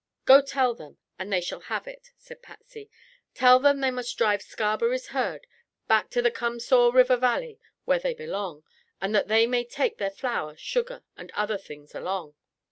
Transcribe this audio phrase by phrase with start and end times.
[0.25, 2.89] "Go tell them they shall have it," said Patsy.
[3.35, 5.45] "Tell them they must drive Scarberry's herd
[5.87, 8.63] back to the Come saw River valley where they belong,
[8.99, 12.33] and that they may take their flour, sugar and other things along."